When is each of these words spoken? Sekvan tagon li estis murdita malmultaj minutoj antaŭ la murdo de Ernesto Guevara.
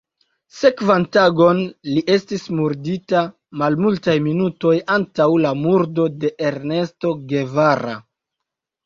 Sekvan 0.59 1.03
tagon 1.15 1.59
li 1.89 2.03
estis 2.13 2.45
murdita 2.59 3.21
malmultaj 3.63 4.15
minutoj 4.29 4.73
antaŭ 4.95 5.29
la 5.45 5.53
murdo 5.61 6.07
de 6.25 6.33
Ernesto 6.49 7.13
Guevara. 7.35 7.95